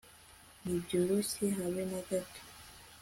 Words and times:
nibyoroshye 0.63 1.45
habe 1.57 1.83
na 1.91 1.99
gato 2.07 2.41